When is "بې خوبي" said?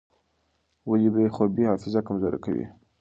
1.13-1.63